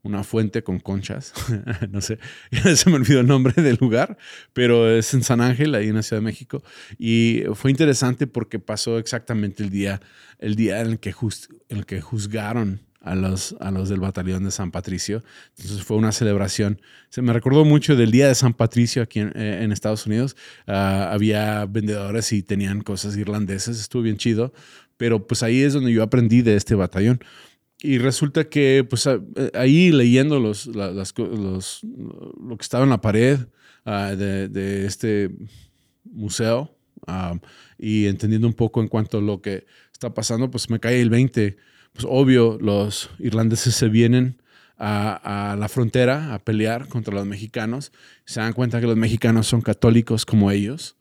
una 0.04 0.24
fuente 0.24 0.64
con 0.64 0.80
conchas. 0.80 1.34
no 1.92 2.02
sé, 2.02 2.18
se 2.76 2.90
me 2.90 2.96
olvidó 2.96 3.20
el 3.20 3.28
nombre 3.28 3.62
del 3.62 3.78
lugar, 3.80 4.18
pero 4.54 4.90
es 4.90 5.14
en 5.14 5.24
San 5.24 5.42
Ángel, 5.42 5.76
ahí 5.76 5.90
en 5.90 5.96
la 5.96 6.04
Ciudad 6.04 6.22
de 6.22 6.26
México. 6.26 6.64
Y 6.98 7.44
fue 7.56 7.72
interesante 7.72 8.28
porque 8.28 8.60
pasó 8.60 8.98
exactamente 8.98 9.64
el 9.64 9.70
día, 9.70 10.02
el 10.40 10.56
día 10.56 10.82
en, 10.82 10.88
el 10.88 11.00
que 11.00 11.14
en 11.70 11.78
el 11.78 11.86
que 11.86 12.02
juzgaron 12.02 12.82
a 13.02 13.16
los, 13.16 13.56
a 13.60 13.72
los 13.72 13.90
del 13.90 14.00
batallón 14.00 14.44
de 14.44 14.52
San 14.52 14.72
Patricio. 14.72 15.24
Entonces 15.58 15.84
fue 15.84 15.98
una 15.98 16.12
celebración. 16.12 16.82
Se 17.10 17.22
me 17.22 17.34
recordó 17.34 17.66
mucho 17.66 17.96
del 17.96 18.12
Día 18.12 18.28
de 18.28 18.36
San 18.36 18.54
Patricio 18.54 19.02
aquí 19.02 19.20
en, 19.20 19.34
eh, 19.36 19.68
Estados 19.72 20.06
Unidos. 20.06 20.36
Ah, 20.68 21.10
había 21.12 21.66
vendedores 21.66 22.32
y 22.32 22.44
tenían 22.44 22.82
cosas 22.82 23.18
irlandesas. 23.18 23.80
Estuvo 23.80 24.04
bien 24.04 24.18
chido. 24.18 24.54
Pero 24.98 25.26
pues 25.26 25.42
ahí 25.42 25.62
es 25.62 25.74
donde 25.74 25.92
yo 25.92 26.04
aprendí 26.04 26.44
de 26.44 26.56
este 26.56 26.76
batallón. 26.76 27.20
Y 27.82 27.98
resulta 27.98 28.44
que 28.48 28.86
pues 28.88 29.08
eh, 29.08 29.20
ahí 29.56 29.92
leyendo 29.92 30.40
los, 30.40 30.68
las, 30.68 31.14
los, 31.18 31.82
lo 31.84 32.56
que 32.56 32.62
estaba 32.62 32.84
en 32.84 32.92
la 32.92 33.02
pared 33.02 33.40
ah, 33.84 34.16
de, 34.16 34.86
este 34.86 35.32
museo 36.04 36.78
ah, 37.08 37.40
y 37.80 38.06
entendiendo 38.06 38.48
un 38.48 38.54
poco 38.54 38.82
en 38.82 38.88
cuanto 38.88 39.18
a 39.18 39.22
lo 39.22 39.42
que 39.42 39.66
está 39.92 40.14
pasando, 40.14 40.52
pues 40.52 40.70
me 40.70 40.80
cae 40.80 41.02
el 41.02 41.10
20 41.10 41.58
pues 41.94 42.06
obvio, 42.08 42.58
los 42.62 43.10
irlandeses 43.20 43.76
se 43.76 43.90
vienen 43.90 44.42
a, 44.78 45.56
la 45.60 45.70
frontera 45.70 46.34
a 46.34 46.40
pelear 46.40 46.88
contra 46.88 47.14
los 47.14 47.26
mexicanos. 47.26 47.92
Se 48.26 48.40
dan 48.40 48.54
cuenta 48.54 48.80
que 48.80 48.88
los 48.88 48.98
mexicanos 48.98 49.48
son 49.48 49.62
católicos 49.62 50.26
como 50.26 50.52
ellos 50.52 50.96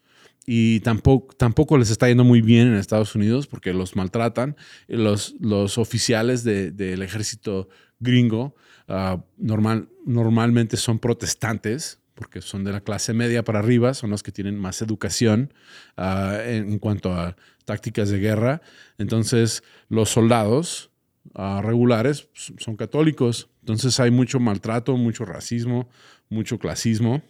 y 0.46 0.80
tampoco, 0.80 1.34
tampoco 1.36 1.78
les 1.78 1.90
está 1.90 2.08
yendo 2.08 2.24
muy 2.24 2.42
bien 2.42 2.68
en 2.68 2.74
Estados 2.74 3.14
Unidos 3.14 3.46
porque 3.46 3.72
los 3.72 3.96
maltratan. 3.96 4.56
Los, 4.88 5.34
los 5.40 5.78
oficiales 5.78 6.44
del 6.44 7.02
ejército 7.02 7.68
gringo 8.00 8.54
ah, 8.88 9.22
normal, 9.38 9.88
normalmente 10.04 10.76
son 10.76 10.98
protestantes 10.98 11.99
porque 12.20 12.42
son 12.42 12.64
de 12.64 12.72
la 12.72 12.82
clase 12.82 13.14
media 13.14 13.42
para 13.44 13.60
arriba, 13.60 13.94
son 13.94 14.10
los 14.10 14.22
que 14.22 14.30
tienen 14.30 14.58
más 14.58 14.82
educación 14.82 15.54
ah, 15.96 16.36
en, 16.44 16.78
cuanto 16.78 17.14
a 17.14 17.34
tácticas 17.64 18.10
de 18.10 18.18
guerra. 18.18 18.60
Entonces, 18.98 19.62
los 19.88 20.10
soldados 20.10 20.90
ah, 21.34 21.62
regulares 21.64 22.28
son 22.34 22.76
católicos. 22.76 23.48
Entonces, 23.60 23.98
hay 24.00 24.10
mucho 24.10 24.38
maltrato, 24.38 24.98
mucho 24.98 25.24
racismo, 25.24 25.88
mucho 26.28 26.58
clasismo. 26.58 27.22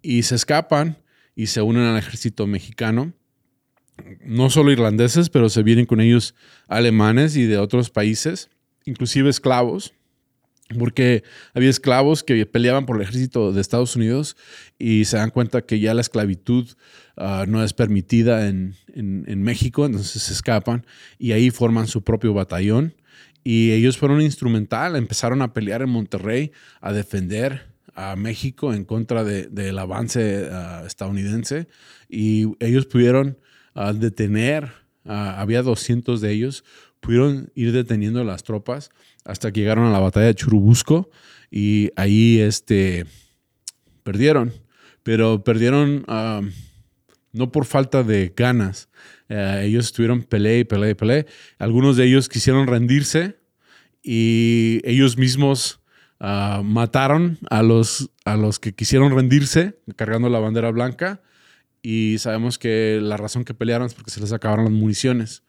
Y 0.00 0.22
se 0.22 0.36
escapan 0.36 0.98
y 1.34 1.48
se 1.48 1.60
unen 1.60 1.82
al 1.82 1.98
ejército 1.98 2.46
mexicano. 2.46 3.12
No 4.24 4.48
solo 4.48 4.70
irlandeses, 4.70 5.28
pero 5.28 5.48
se 5.48 5.64
vienen 5.64 5.86
con 5.86 6.00
ellos 6.00 6.36
alemanes 6.68 7.34
y 7.34 7.46
de 7.46 7.58
otros 7.58 7.90
países, 7.90 8.48
inclusive 8.84 9.28
esclavos 9.28 9.92
porque 10.78 11.24
había 11.54 11.70
esclavos 11.70 12.22
que 12.22 12.46
peleaban 12.46 12.86
por 12.86 12.96
el 12.96 13.02
ejército 13.02 13.52
de 13.52 13.60
Estados 13.60 13.96
Unidos 13.96 14.36
y 14.78 15.04
se 15.04 15.16
dan 15.16 15.30
cuenta 15.30 15.62
que 15.62 15.80
ya 15.80 15.94
la 15.94 16.00
esclavitud 16.00 16.68
ah, 17.16 17.44
no 17.48 17.62
es 17.62 17.72
permitida 17.72 18.46
en, 18.48 18.74
México, 19.42 19.86
entonces 19.86 20.22
se 20.22 20.32
escapan 20.32 20.86
y 21.18 21.32
ahí 21.32 21.50
forman 21.50 21.86
su 21.86 22.02
propio 22.02 22.34
batallón. 22.34 22.94
Y 23.42 23.72
ellos 23.72 23.96
fueron 23.96 24.20
instrumental, 24.20 24.96
empezaron 24.96 25.40
a 25.40 25.54
pelear 25.54 25.80
en 25.80 25.88
Monterrey, 25.88 26.52
a 26.80 26.92
defender 26.92 27.70
a 27.94 28.14
México 28.14 28.74
en 28.74 28.84
contra 28.84 29.24
del 29.24 29.78
avance 29.78 30.48
ah, 30.52 30.82
estadounidense. 30.86 31.68
Y 32.08 32.48
ellos 32.60 32.86
pudieron 32.86 33.38
ah, 33.74 33.92
detener, 33.92 34.72
había 35.04 35.62
200 35.62 36.20
de 36.20 36.30
ellos, 36.30 36.64
pudieron 37.00 37.50
ir 37.54 37.72
deteniendo 37.72 38.22
las 38.24 38.44
tropas 38.44 38.90
hasta 39.30 39.52
que 39.52 39.60
llegaron 39.60 39.86
a 39.86 39.92
la 39.92 40.00
batalla 40.00 40.26
de 40.26 40.34
Churubusco 40.34 41.08
y 41.50 41.90
ahí 41.96 42.40
este, 42.40 43.06
perdieron, 44.02 44.52
pero 45.02 45.44
perdieron 45.44 46.04
no 47.32 47.52
por 47.52 47.64
falta 47.64 48.02
de 48.02 48.32
ganas. 48.36 48.88
Eh, 49.28 49.62
ellos 49.66 49.86
estuvieron 49.86 50.24
pelea 50.24 50.58
y 50.58 50.64
pelea 50.64 50.90
y 50.90 50.94
pelea. 50.94 51.26
Algunos 51.58 51.96
de 51.96 52.06
ellos 52.06 52.28
quisieron 52.28 52.66
rendirse 52.66 53.38
y 54.02 54.80
ellos 54.82 55.16
mismos 55.16 55.80
ah, 56.18 56.62
mataron 56.64 57.38
a 57.50 57.62
los, 57.62 58.10
a 58.24 58.36
los 58.36 58.58
que 58.58 58.74
quisieron 58.74 59.14
rendirse 59.14 59.78
cargando 59.94 60.28
la 60.28 60.40
bandera 60.40 60.70
blanca 60.72 61.22
y 61.82 62.16
sabemos 62.18 62.58
que 62.58 62.98
la 63.00 63.16
razón 63.16 63.44
que 63.44 63.54
pelearon 63.54 63.86
es 63.86 63.94
porque 63.94 64.10
se 64.10 64.20
les 64.20 64.32
acabaron 64.32 64.64
las 64.64 64.74
municiones. 64.74 65.44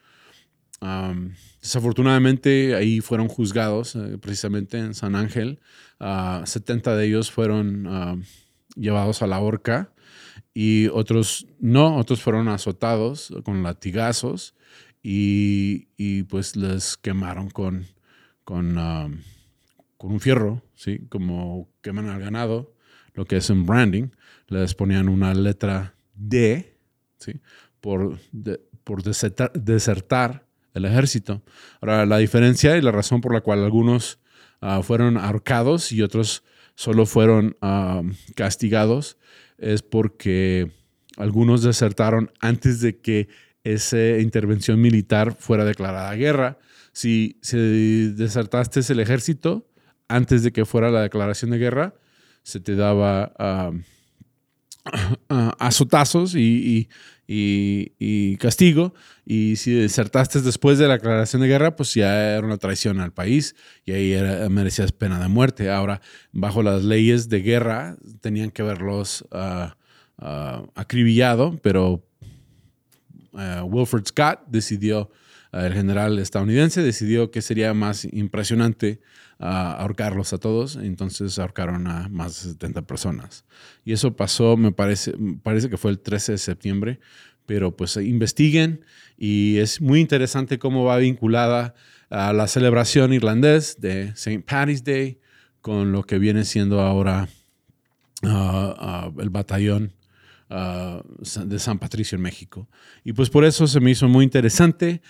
Desafortunadamente 1.62 2.76
ahí 2.76 3.02
fueron 3.02 3.28
juzgados, 3.28 3.96
eh, 3.96 4.18
precisamente 4.20 4.80
en 4.80 4.94
San 4.96 5.16
Ángel. 5.16 5.60
70 6.00 6.96
de 6.96 7.06
ellos 7.06 7.30
fueron 7.30 8.26
llevados 8.76 9.22
a 9.22 9.28
la 9.28 9.40
horca 9.40 9.94
y 10.54 10.88
otros 10.88 11.48
no, 11.60 11.98
otros 11.98 12.22
fueron 12.22 12.48
azotados 12.48 13.32
con 13.44 13.62
latigazos 13.62 14.56
y, 15.04 16.24
pues 16.24 16.56
les 16.56 16.98
quemaron 16.98 17.50
con, 17.50 17.86
con, 18.44 18.76
con 19.98 20.12
un 20.12 20.20
fierro, 20.20 20.64
¿sí? 20.76 21.06
como 21.10 21.70
queman 21.82 22.10
al 22.10 22.20
ganado, 22.20 22.74
lo 23.14 23.26
que 23.26 23.38
es 23.38 23.50
en 23.50 23.66
branding. 23.66 24.10
Les 24.48 24.74
ponían 24.74 25.08
una 25.10 25.34
letra 25.34 25.96
D 26.16 26.78
¿sí? 27.18 27.40
por, 27.80 28.20
por 28.84 29.04
desertar 29.04 30.48
del 30.74 30.86
ejército. 30.86 31.42
Ahora, 31.82 32.06
la 32.06 32.18
diferencia 32.18 32.78
y 32.78 32.82
la 32.82 32.92
razón 32.92 33.22
por 33.22 33.34
la 33.34 33.42
cual 33.42 33.64
algunos 33.64 34.20
ah, 34.62 34.82
fueron 34.84 35.18
ahorcados 35.18 35.92
y 35.92 36.02
otros 36.02 36.44
solo 36.76 37.06
fueron 37.06 37.58
ah, 37.62 38.02
castigados 38.36 39.18
es 39.58 39.82
porque 39.82 40.72
algunos 41.18 41.62
desertaron 41.62 42.32
antes 42.40 42.82
de 42.82 43.00
que 43.00 43.30
esa 43.64 44.18
intervención 44.18 44.82
militar 44.82 45.36
fuera 45.38 45.66
declarada 45.66 46.14
guerra. 46.16 46.58
Si, 46.94 47.38
si 47.42 48.12
desertaste 48.14 48.82
el 48.92 49.00
ejército 49.00 49.70
antes 50.08 50.44
de 50.44 50.52
que 50.52 50.66
fuera 50.66 50.90
la 50.90 51.04
declaración 51.04 51.52
de 51.52 51.58
guerra, 51.58 51.94
se 52.44 52.60
te 52.60 52.76
daba 52.76 53.32
ah, 53.38 53.72
azotazos 55.60 56.36
y, 56.36 56.40
y, 56.40 56.90
castigo. 58.40 58.94
Y 59.26 59.56
si 59.56 59.74
desertaste 59.74 60.42
después 60.42 60.78
de 60.78 60.88
la 60.88 60.96
declaración 60.96 61.42
de 61.42 61.48
guerra, 61.48 61.76
pues 61.76 61.94
ya 61.94 62.36
era 62.36 62.46
una 62.46 62.58
traición 62.58 63.00
al 63.00 63.14
país 63.14 63.56
y 63.86 63.92
ahí 63.92 64.50
merecías 64.50 64.92
pena 64.92 65.20
de 65.20 65.28
muerte. 65.28 65.70
Ahora, 65.70 66.02
bajo 66.32 66.64
las 66.64 66.84
leyes 66.84 67.30
de 67.30 67.42
guerra, 67.42 67.98
tenían 68.20 68.52
que 68.52 68.64
verlos 68.64 69.26
uh, 69.32 69.72
acribillado, 70.76 71.58
pero 71.62 72.04
uh, 73.32 73.64
Wilfred 73.64 74.06
Scott 74.06 74.42
decidió, 74.48 75.10
el 75.52 75.74
general 75.74 76.18
estadounidense, 76.20 76.82
decidió 76.82 77.30
que 77.30 77.42
sería 77.42 77.74
más 77.74 78.06
impresionante 78.06 79.02
ahorcarlos 79.42 80.34
a 80.34 80.38
todos, 80.38 80.76
entonces 80.76 81.40
ahorcaron 81.40 81.88
a 81.88 82.08
más 82.10 82.44
de 82.44 82.52
70 82.52 82.84
personas. 82.84 83.44
Y 83.84 83.92
eso 83.94 84.16
pasó, 84.16 84.56
me 84.56 84.72
parece, 84.72 85.14
parece 85.42 85.70
que 85.70 85.78
fue 85.78 85.90
el 85.90 86.00
13 86.00 86.34
de 86.34 86.38
septiembre, 86.38 87.00
pero 87.48 87.76
pues 87.76 87.98
investiguen 87.98 88.86
y 89.18 89.58
es 89.58 89.82
muy 89.82 90.00
interesante 90.00 90.60
cómo 90.60 90.84
va 90.84 90.98
vinculada 90.98 91.74
a 92.12 92.34
la 92.34 92.48
celebración 92.48 93.14
irlandés 93.14 93.82
de 93.82 94.10
St. 94.10 94.42
Patty's 94.42 94.84
Day 94.84 95.20
con 95.60 95.92
lo 95.92 96.04
que 96.04 96.20
viene 96.20 96.46
siendo 96.46 96.82
ahora 96.82 97.28
ah, 98.24 98.76
ah, 98.78 99.12
el 99.20 99.32
batallón 99.32 99.94
ah, 100.52 101.02
de 101.46 101.58
San 101.58 101.80
Patricio 101.80 102.16
en 102.16 102.22
México. 102.22 102.70
Y 103.04 103.14
pues 103.14 103.32
por 103.32 103.44
eso 103.44 103.66
se 103.66 103.80
me 103.80 103.90
hizo 103.90 104.08
muy 104.08 104.24
interesante 104.24 105.02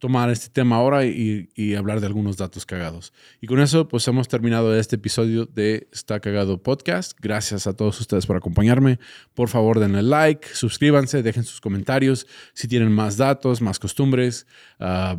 tomar 0.00 0.30
este 0.30 0.48
tema 0.48 0.76
ahora 0.76 1.04
y, 1.04 1.74
hablar 1.76 2.00
de 2.00 2.06
algunos 2.06 2.36
datos 2.36 2.66
cagados. 2.66 3.12
Y 3.40 3.46
con 3.46 3.60
eso, 3.60 3.86
pues 3.86 4.08
hemos 4.08 4.26
terminado 4.26 4.76
este 4.76 4.96
episodio 4.96 5.46
de 5.46 5.88
Está 5.92 6.18
Cagado 6.18 6.60
Podcast. 6.62 7.16
Gracias 7.20 7.66
a 7.66 7.74
todos 7.74 8.00
ustedes 8.00 8.26
por 8.26 8.36
acompañarme. 8.36 8.98
Por 9.34 9.48
favor, 9.48 9.78
denle 9.78 10.02
like, 10.02 10.48
suscríbanse, 10.52 11.22
dejen 11.22 11.44
sus 11.44 11.60
comentarios. 11.60 12.26
Si 12.54 12.66
tienen 12.66 12.90
más 12.90 13.18
datos, 13.18 13.60
más 13.60 13.78
costumbres, 13.78 14.46
ah, 14.80 15.16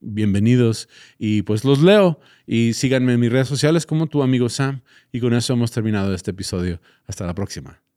bienvenidos. 0.00 0.88
Y 1.18 1.42
pues 1.42 1.64
los 1.64 1.82
leo. 1.82 2.20
Y 2.46 2.74
síganme 2.74 3.14
en 3.14 3.20
mis 3.20 3.32
redes 3.32 3.48
sociales 3.48 3.86
como 3.86 4.06
tu 4.06 4.22
amigo 4.22 4.48
Sam. 4.48 4.82
Y 5.10 5.20
con 5.20 5.32
eso 5.32 5.54
hemos 5.54 5.72
terminado 5.72 6.14
este 6.14 6.30
episodio. 6.32 6.80
Hasta 7.06 7.26
la 7.26 7.34
próxima. 7.34 7.87